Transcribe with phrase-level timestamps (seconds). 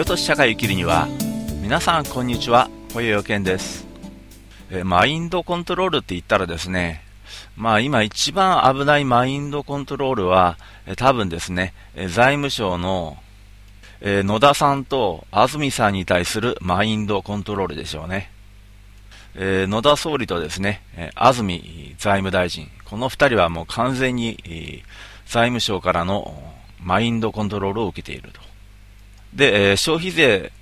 [0.00, 1.08] 落とし社会を生きるには
[1.60, 3.86] 皆さんこんにちは小よけんです
[4.70, 7.02] えマインドコントロールって言ったらですね
[7.54, 13.18] まあ今一番危ないマインドコントロールはえ多分ですねえ財務省の
[14.00, 18.30] え野田さんと安住さんに対するマインドコントロールでしょうね。
[19.34, 24.82] え野田総理とですね、え安住財務大臣、この二人はもう完全に、
[25.26, 26.42] 財務省からの
[26.82, 28.49] マインドコントロールを受けていると。
[29.34, 30.52] で、え消費税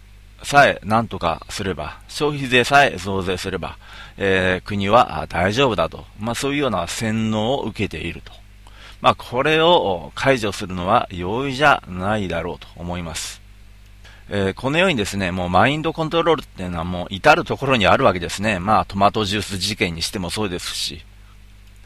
[0.43, 3.77] さえ何とかすれば、消費税さえ増税すれば、
[4.17, 6.05] えー、国は大丈夫だと。
[6.19, 8.33] まあそういうような洗脳を受けていると。
[9.01, 13.41] まあ、これを解除するのは容易じゃないだろうと思います。
[14.31, 18.59] えー、このようにですね、もうマインドコントロールっていうのはもう至るところにあるわけですね。
[18.59, 21.05] まあ、トマトジュース事件にしてもそうですし、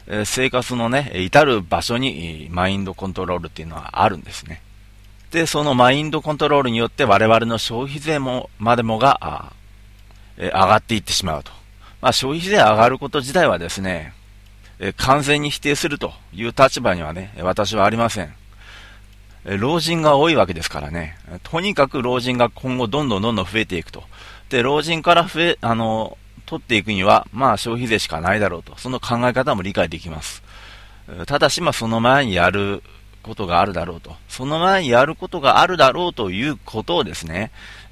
[0.07, 4.61] えー、生活のね、至る場所にマインドコントロールっていうのはあるんですね。
[5.33, 9.51] で、そのマインドコントロールによって我々の消費税も、までもが、
[10.37, 11.51] え、上がっていってしまうと。
[12.01, 14.13] まあ、消費税上がること自体はですね、
[14.77, 18.31] え完全に否定するという立場にはね、私はありません。
[19.45, 21.17] え老人が多いわけですからね。
[21.41, 24.03] とにかく老人が今後どんどんどんどん増えていくと。
[24.49, 28.77] で、老人から増え、あの、取っていくには、まあ消費税しかないだろうと。
[28.77, 30.43] その考え方も理解できます。
[31.25, 32.83] ただし、まあその前にやる
[33.23, 34.15] ことがあるだろうと。
[34.27, 37.51] その前にやることがあるだろうということをですね、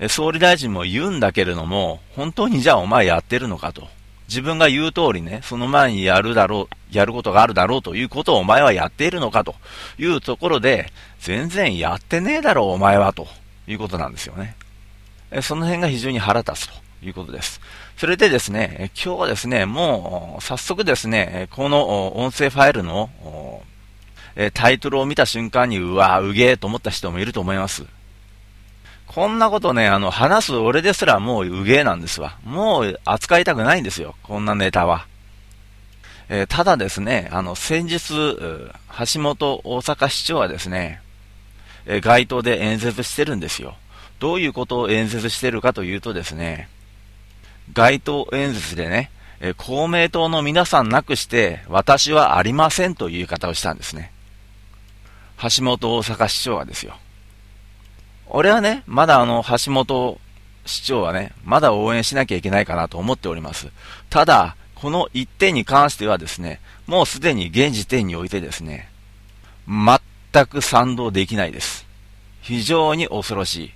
[0.09, 3.87] 総理大臣も言うんだけれども、本当にじゃあお前やってるのかと。
[4.27, 9.55] 自分が言う通りね、その前にやるだろう、やることがあるだろうということをお前はやっているのかと
[9.97, 13.27] いうところで、全然やってねえだろうお前はと
[13.67, 14.55] いうことなんですよね。
[15.41, 16.73] その辺が非常に腹立つと
[17.05, 17.59] いうことです。
[17.97, 23.09] それでですね、今日はですね、もう早速ですね、この音声ファイルの
[24.35, 27.85] えタイトルを見た瞬間に、うわ、うげえと思った人もいると思います。
[29.07, 32.37] こんなことね、あの、話す俺ですらもううげえなんですわ。
[32.45, 34.15] もう扱いたくないんですよ。
[34.23, 35.05] こんなネタは。
[36.29, 41.01] えー、ただですね、あの、先日、橋本大阪市長はですね、
[41.85, 43.75] えー、街頭で演説してるんですよ。
[44.19, 46.69] どういうことを演説してるかというとですね、
[47.73, 49.11] 街頭演説でね、
[49.41, 54.11] えー、公明党の皆さんなくして私はありませんという言い方をしたんですね。
[55.41, 56.95] 橋本大阪市長はですよ。
[58.27, 60.19] 俺はね、まだあの、橋本
[60.65, 63.69] 市長はね、まだ応援しなきゃいけないかなと思っております。
[64.09, 68.89] ただ、この一点に関してはですね、もうすでに現時点においてですね、
[69.67, 71.85] 全く賛同できないです。
[72.41, 73.71] 非常に恐ろしい。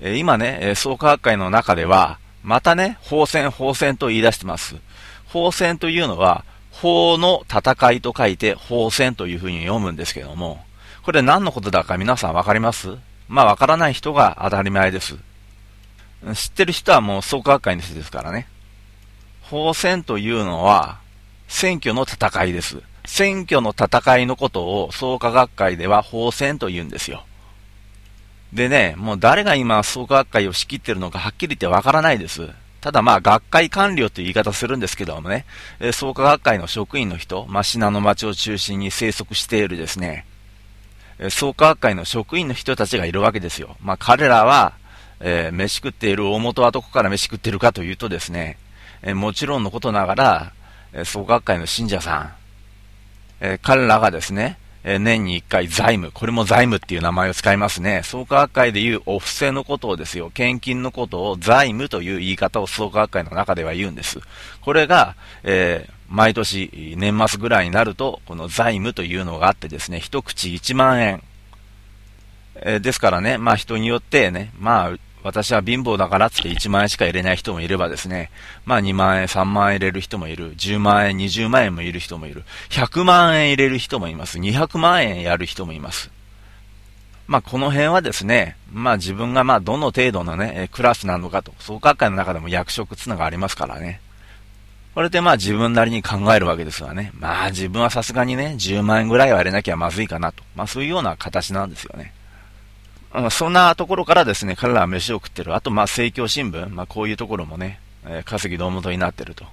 [0.00, 4.76] え今ね、創価学会の中では、またね、法戦、法戦と言い出してます。
[5.26, 6.44] 法戦というのは、
[6.80, 10.64] 法の戦いと書いて法戦というふうに読むんですけども、
[11.02, 12.96] これ何のことだか皆さんわかります？
[13.28, 15.16] まあわからない人が当たり前です。
[16.34, 18.48] 知ってる人はもう創価学会の人ですからね。
[19.42, 20.98] 法選というのは、
[21.48, 22.82] 選挙の戦いです。
[23.04, 27.24] 選挙の戦いのことを創価学会では法選と言うんですよ。
[28.52, 32.48] でね、もう誰が今創価学会を仕切ってるのかはっきり言ってわからないです。
[32.80, 35.44] ただまあ学会官僚という言い方するんですけどもね、
[35.92, 40.24] 創価学会の職員の人、まあ、信濃町を中心に生息しているですね、
[41.28, 43.76] 創価学会の職員の人たちがいるわけですよ。
[43.82, 44.72] まあ、彼らは、
[45.20, 48.56] えー、飯食っている大元はどこから飯食ってるかというとですね、
[49.02, 50.52] え、もちろんのことながら、
[50.94, 52.32] え、創価学会の信者さん、
[53.40, 58.00] え彼らがですね、え年に1回財務、これも財務っていう名前を使いますね。
[58.02, 64.20] 創価学会でいうお布施のことをですよ、献金のことを財務という言い方を創価学会の中では言うんです。
[64.62, 71.22] これが、えー、毎年年末ぐらいになると、この財務というのがあってですね、一口1万円。
[72.62, 78.30] えー、ですからね、まあ人によってね、まあ私は貧乏だからって1万円しか入れない人もいればですね、
[78.64, 86.10] まあ2万円、3万円入れる人もいる、10万円、20万円もいる人もいる、100万円入れる人もいます、200万円やる人もいます。
[87.26, 94.00] まあこの辺はですね、まあ自分がまあどの程度のね、クラスなのかと、創価会の中でも役職つながありますからね。
[94.94, 97.12] これでまあ自分なりに考えるわけですわね。
[97.14, 100.42] まあ自分はさすがにね、10万円ぐらいは入れなきゃまずいかなと。
[100.56, 102.12] まあそういうような形なんですよね。
[103.30, 105.54] そんなところからですね、彼らは飯を食ってる。
[105.54, 109.44] あとまあ政教新聞、まあこういうところもね、えー、稼ぎ堂元になってると。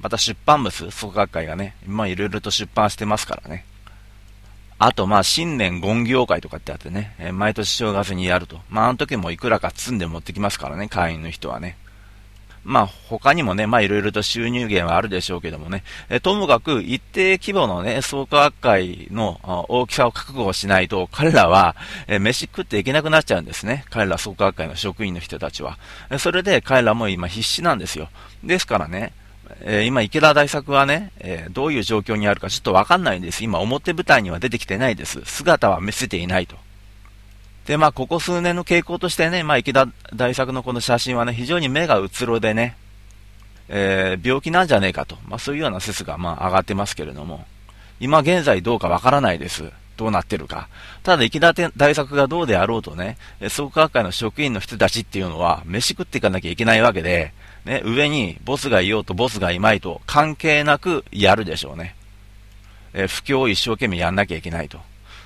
[0.00, 3.64] また出版物、創価学会がね、今いろいろと出版してますからね。
[4.78, 8.60] あとまあ新年ゴン業会とかってあってね、えー、毎年正月にやると。
[8.68, 11.76] まああの時もいくらか積んで持ってきますからね、会員の人はね。
[12.66, 21.76] まあ他にもね、まあいろいろと収入源はあるでしょうけどもね、えともかく一定規模のね、創価学会の大きさを覚悟しないと、彼らは、
[22.08, 23.84] え飯食っていけなくなっちゃうんですね。
[23.90, 25.78] 彼ら創価学会の職員の人たちは。
[26.18, 28.08] それで彼らも今必死なんですよ。
[28.42, 29.12] ですからね、
[29.60, 33.44] え、今、池田大作はね、え、どういう状況にあるかちょっとわかんないんです。
[33.44, 35.20] 今、表舞台には出てきてないです。
[35.24, 36.56] 姿は見せていないと。
[37.66, 42.76] で、まあ、ここ数年の傾向としてね、まあ、池田大作のこの写真はね、非常に目がうつろでね、
[43.68, 47.44] えー、病気なんじゃねえかと、まあ、そういうような説が、まあ、上がってますけれども、
[47.98, 49.72] 今現在どうかわからないです。
[49.96, 50.68] どうなってるか。
[51.02, 53.16] ただ、池田大作がどうであろうとね、
[53.48, 57.32] 創価学会の職員の人たちっていうのは、飯食っていかなきゃいけないわけで、
[57.64, 61.96] ね、上にボスがいようとボスがいまいと関係なくやるでしょうね。
[62.94, 64.78] え不況を一生懸命やんなきゃいけないと。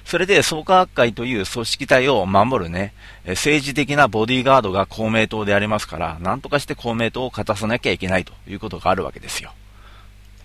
[0.05, 2.95] それで創価学会という組織体を守るね、
[3.27, 9.53] 政治的なボディーガードが公明党でありますから、なんとかして公明党を勝たさなきゃいけないということがあるわけですよ。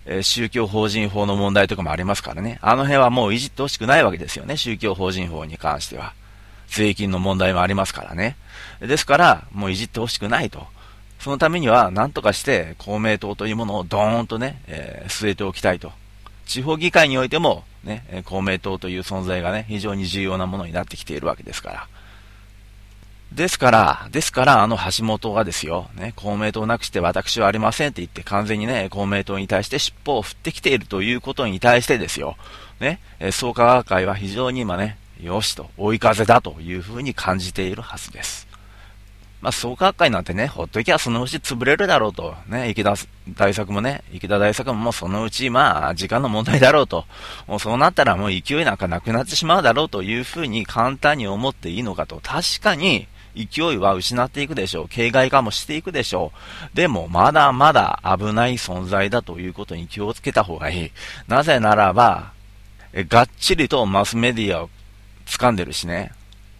[0.06, 2.58] え宗教法人法の問題とかもありますからね。
[2.62, 4.56] あの辺はもういじってほしくないわけですよね。
[4.56, 6.12] 宗教法人法に関しては。
[6.68, 8.36] 税金の問題もありますからね。
[8.80, 10.66] ですから、もういじってほしくないと。
[11.18, 15.92] そのためには、なんとかして公明党というものをドーンとね、えー、据えておきたいと。
[16.46, 21.88] 地方議会においても、ね、公明党という存在がね、非常に重要なものになってきているわけですから。
[23.32, 32.36] ですから、ですから、あの橋本がですよ、ね、公明党なくして私はありませんって言って完全にね、公明党に対して尻尾を振ってきているということに対してですよ、
[32.80, 33.00] ね、
[33.32, 38.45] 創価学会は非常に今ね、よしと、追い風だというふうに感じているはずです。
[39.40, 42.94] まあ、創価学会なんてね、ほっときゃそのうち潰れるだろうと、ね、池田
[43.34, 47.04] 大作もね、池田大作ももうそのうち、まあ、時間の問題だろうと、
[47.46, 53.06] もうそうなったらもう勢いなんかなくなってしまうだろうというふうに簡単に思っていいのかと、確かに、
[53.36, 54.88] 勢いは失っていくでしょう。
[54.88, 56.32] 形骸化もしていくでしょ
[56.72, 56.76] う。
[56.76, 60.90] でも、まだまだ危ない存在だということに気をつけた方がいい。
[61.28, 62.32] なぜならば、
[62.94, 64.70] がっちりとマスメディアを
[65.26, 66.12] 掴んでるしね。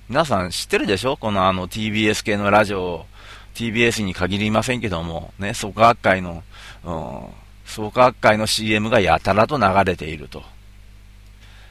[0.08, 1.16] 皆さん知ってるでしょ？
[1.16, 3.06] このあの TBS 系のラジオ、
[3.54, 6.44] TBS に限りませんけども、ね、創価学会の、
[6.84, 7.20] うん、
[7.64, 10.44] 創価学会の CM がやたらと流れていると。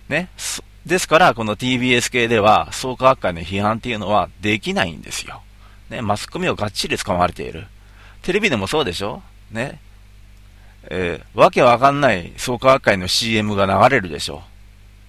[0.09, 0.27] ね、
[0.85, 5.41] ですから、この TBS 系では、創価学会の批判っていうのはできないんですよ。
[5.89, 7.67] ね、マスコミをがっちり掴まれている。
[8.21, 9.23] テレビでもそうでしょ？
[9.49, 9.79] ね。
[10.89, 14.43] えー、わけわかんない創価学会の CM が流れるでしょ？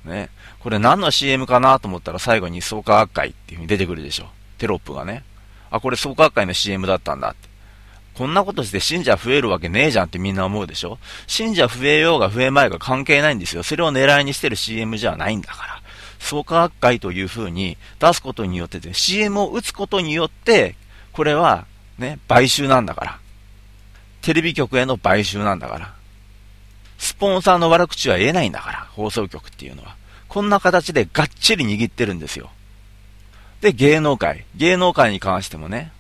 [0.07, 0.31] ね。
[0.61, 4.29] これ何の CM かなと思ったら最後に創価学会っていう風に出てくるでしょ。
[4.59, 5.23] テロップがね。
[5.71, 7.49] あ、これ創価学会の CM だったんだって。
[8.15, 13.63] こんなことして信者増えるわけねえじゃんってみんな思うでしょ信者増えようが増えまいが関係ないんですよ。
[13.63, 15.83] それを狙いにしてる CM じゃないんだから。
[16.19, 20.77] 創価学会という風に出すことによって、ね、CM を打つことによって、
[21.13, 21.67] これは
[21.99, 23.19] ね、買収なんだから。
[24.23, 25.96] テレビ局への買収なんだから。
[26.99, 29.97] スポンサーの悪口は言えないんだから、放送局っていうのは。
[30.29, 32.51] こんな形でがっちり握ってるんですよ。
[33.61, 34.45] で、芸能界。
[34.55, 35.93] 芸能界に関してもね、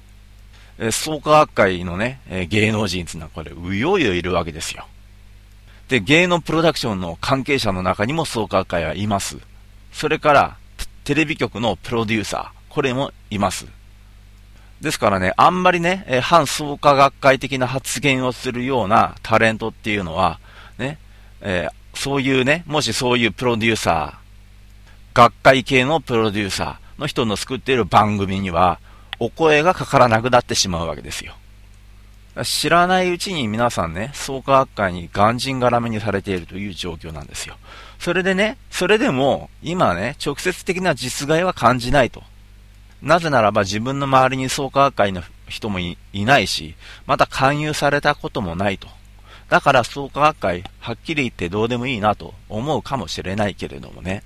[0.78, 4.86] え創価学会のね、え芸能人っていうのはこれ、うようよいるわけですよ。
[5.88, 9.38] で、芸能プロダクションの関係者の中にも創価学会はいます。
[9.92, 10.56] それから、
[11.04, 13.66] テレビ局のプロデューサー、これもいます。
[14.80, 20.38] ですからね、あんまりね、え反創価学会的な発言をするようなタレントっていうのは、
[21.40, 28.78] えー、そういうね、もしそういうプロデューサー、学会系のプロデューサーの人の作っている番組には、
[29.18, 31.34] お声がかからなくなってしまうわけですよ。
[32.44, 37.56] 知らないうちに皆さんね、創価学会にがんじんがらめにされているという状況なんですよ。
[37.98, 42.22] それでね、それでも、今ね、直接的な実害は感じないと。
[43.00, 46.74] なぜならば自分の周りに創価学会の人もいないし、
[47.06, 48.88] また勧誘されたこともないと。
[49.48, 54.22] だから創価学会、はっきり言ってどうでもいいなと思うかもしれないけれどもね。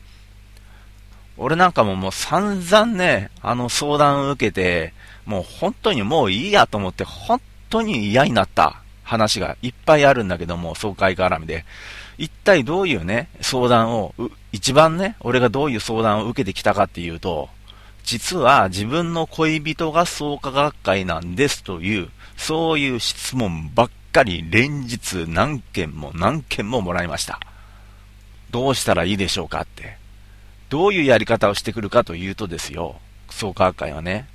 [1.36, 4.92] 俺なんかももう散々ね、あの相談を受けて、
[5.24, 11.64] もう本当にもういいやと思って、本当に嫌になった話がいっぱいあるんだけども、総会絡みで。
[12.18, 14.14] 一体どういうね、相談を、
[14.52, 17.48] 一番ね、俺がどういう相談を受けてきたかっていうと、
[18.04, 27.40] 実は自分の恋人が創価学会なんですという、そういう質問ばっかり連日何件も何件ももらいました。
[28.50, 29.96] どうしたらいいでしょうかって。
[30.68, 34.28] どういうやり方をしてくるかというとですよ、創価学会はね、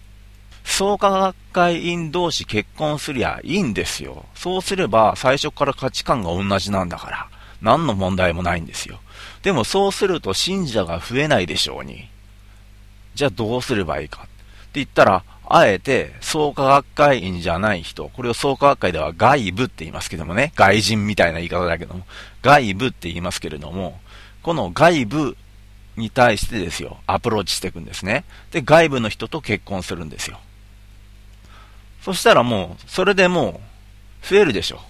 [0.64, 4.26] 創価学会員同士結婚すりゃいいんですよ。
[4.36, 7.30] そうすれば最初から価値観が同じなんだから、
[7.62, 9.00] 何の問題もないんですよ。
[9.44, 12.10] でもそうすると信者が増えないでしょうに。
[13.14, 14.30] じゃあどうすればいいかって
[14.74, 22.06] 言ったら、あえて創価学会員じゃない人、これを創価学会では外部って言いますけどもね、外人みたいな言い方だけども、
[22.42, 24.00] 外部って言いますけれども、
[24.42, 25.38] この外部
[25.98, 28.26] に対してですよ、アプローチしていくんですね。
[28.52, 30.40] で、外部の人と結婚するんですよ。
[32.02, 33.62] そしたらもう、それでも
[34.24, 34.82] う、増えるでしょ。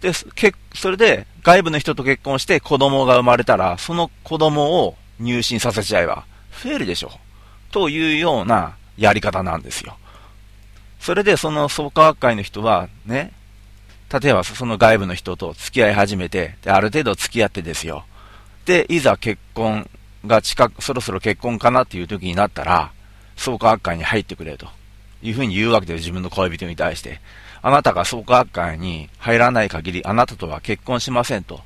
[0.00, 6.24] で、けそれで、外部の人と結婚して子供が生まれたら、その子供を入信させちゃえば、
[6.62, 7.12] 増えるでしょ。
[7.70, 9.96] というようなやり方なんですよ。
[11.00, 13.32] それでその創価学会の人はね、
[14.20, 18.04] 例えばその外部の人と付き合い始めて、で、ある程度付き合ってですよ。
[18.64, 19.88] で、いざ結婚
[20.26, 22.92] が近く、そろそろ結婚かなっていう時になったら、
[23.36, 24.68] 創価学会に入ってくれと。
[25.22, 27.20] いうふうに言うわけで自分の恋人に対して。
[27.62, 31.60] あなたが創価学会に入らない限り、あなたとは結婚しませんと。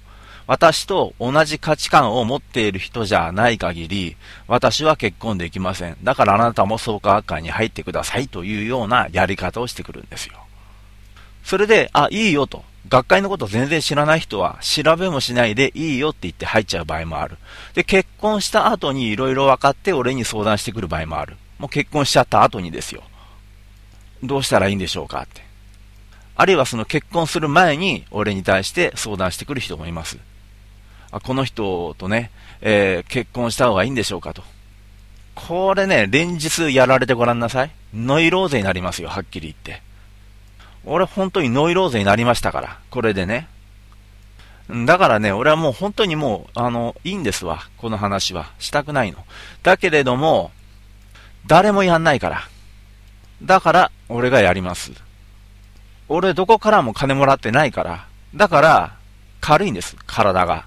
[0.51, 4.17] 私と同じ価値観を持っている人じゃない限り、
[4.49, 5.97] 私は結婚できません。
[6.03, 10.35] だからあなたも創価学会に入ってくださいというようなやり方をしてくるんですよ。
[11.45, 12.65] それで、あ、いいよと。
[12.89, 17.39] 学会のこと全然知らない人は、調べもしないでいいよって言って入っちゃう場合もある。
[17.75, 21.37] で、結婚した後に色々分かって俺に相談してくる場合もある。
[21.61, 23.05] もう結婚しちゃった後にですよ。
[24.25, 25.43] どうしたらいいんでしょうかって。
[26.35, 30.19] あるいはその結婚する前に俺に対して相談してくる人もいます。
[31.13, 34.43] あこの人とね、えー、結婚した方がいいんでしょうかと。
[35.35, 37.71] これね、連日やられてごらんなさい。
[37.95, 39.83] ノイローゼになりますよ、はっきり言って。
[40.85, 43.49] 俺本当にノイローゼになりましたから、これでね。
[44.87, 48.51] だからね、俺はもう本当にもう、あの、いいんですわ、この話は。
[48.59, 49.25] したくないの。
[49.63, 50.53] だけれども、
[51.47, 52.43] 誰もやんないから。
[53.43, 54.93] だから、俺がやります。
[56.09, 58.07] 俺どこからも金もらってないから。
[58.35, 58.97] だから、
[59.41, 60.67] 軽いんです、体が。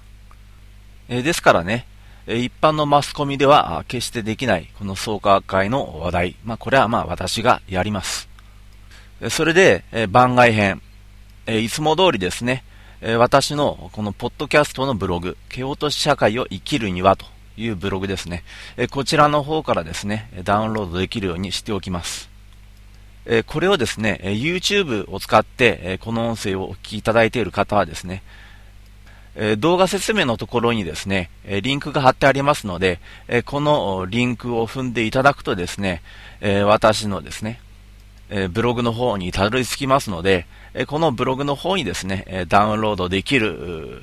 [1.08, 1.86] え、ですからね、
[2.26, 6.36] え一般のマスコミでは決してできない、この創価会の話題。
[6.44, 8.28] まあ、これはまあ私がやります。
[9.28, 10.82] それで、え番外編、
[11.46, 12.64] えいつも通りですね、
[13.02, 17.26] え私のこのポッドキャストのブログ、蹴落とし社会を生きるにはと
[17.58, 18.42] いうブログですね、
[18.78, 22.30] えこちらの方からですね、ダウンロードできるようにしておきます。
[23.26, 28.22] えこれをですね、YouTube を使って、この音声をお聞きいただいている方はですね、
[29.36, 36.02] え動画説明のところにですね、えリンクが貼ってありますので、えこのリンクを踏んでいただくとですね、
[36.40, 37.60] え私のですね、
[38.30, 44.02] えブログの方にたどり着きますので、えこのブログの方にですね、えダウンロードできる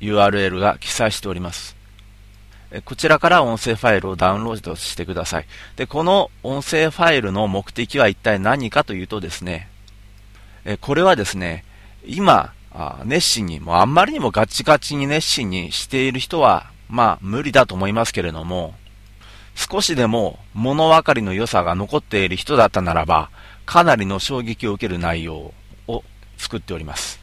[0.00, 1.74] URL が記載しております。
[2.84, 5.46] こちらから音声ファイルをダウンロードしてください。
[5.76, 9.68] で、この音声ファイルの目的は一体何かというとですね、
[10.80, 11.64] これはですね、
[12.04, 18.74] 今、あ熱心に、もうあんまりにもガチガチに熱心にしている人は、まあ無理だと思いますけれども、
[19.54, 23.30] 少しでも物分かりの良さが残っている人だったならば、
[23.64, 25.54] かなりの衝撃を受ける内容
[25.88, 26.04] を
[26.36, 27.18] 作っております。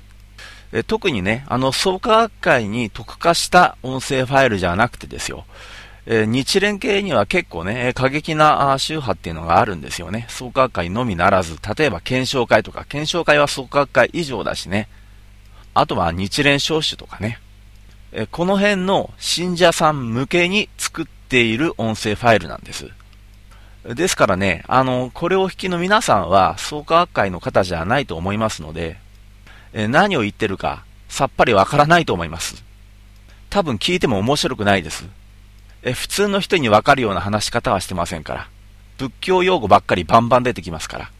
[0.71, 5.45] え特にね、あの創価学会に特化した音声ファイルじゃなくてですよ、
[6.07, 10.25] え日連系には結構ね、過激な宗派っていうのがあるんですよね。
[10.29, 14.89] 創価学会のみならず、例えば検証会とか、検証会は創価学会以上だしね、
[15.73, 17.39] あとは日蓮召集とかね。
[18.11, 22.89] えこの辺の信者さん向けに作っている音声ファイルなんです。
[23.85, 28.97] ですからね、あの、これを引きの皆さんは創価学会の方じゃないと思いますので、
[29.73, 32.63] え何を言ってるかさっぱりわからないと思います。
[33.49, 35.05] 多分聞いても面白くないです。
[35.81, 38.49] え普通の人にわかるような話し方はしてませんから。
[38.97, 41.11] 仏教用語ばっかりバンバン出てきますから。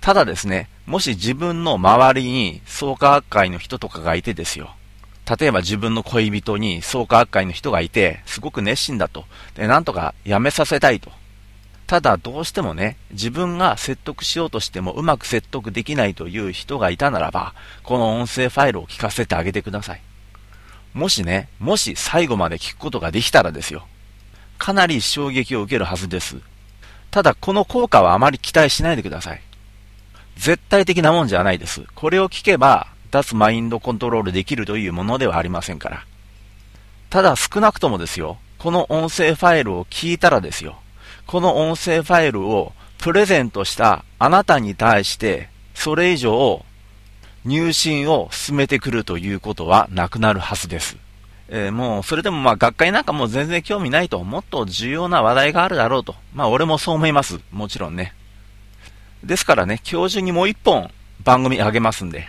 [0.00, 4.74] ただですね、もし自分の周りに創価学会の人とかがいてですよ。
[5.38, 9.24] 例えば自分の恋人に創価学会の人がいて、すごく熱心だと。
[9.54, 11.10] で、なんとかやめさせたいと。
[11.86, 20.02] ただどうしてもね、自分が説得しようとしてもうまく説得できないという人がいたならば、この音声ファイルを聞かせてあげてください。
[20.92, 23.86] もしね、もし最後まで聞くことができたらですよ。
[24.58, 26.36] かなり衝撃を受けるはずです。
[27.10, 29.40] ただこの効果はあまり期待しないでください。
[30.36, 31.82] 絶対的なもんじゃないです。
[31.94, 36.04] これを聞けば、脱マインドコントロールできるというものではありませんから。
[37.10, 40.76] ただ少なくともですよ、この音声ファイルを聞いたらですよ、
[41.26, 46.64] この音声ファイルをプレゼントしたあなたに対して、それ以上、
[47.44, 50.96] 入信を進めてくるということはなくなるはずです。
[51.48, 56.14] えー、もう、それでもまあ学会なんかもう全然興味ないと、もっと重要な話題があるだろうと。
[56.32, 57.38] まあ俺もそう思います。
[57.52, 58.14] もちろんね。
[59.24, 60.90] ですからね、今日中にもう一本
[61.22, 62.28] 番組あげますんで。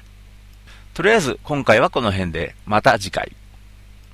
[0.93, 3.33] とりあえず今回はこの辺で、また次回。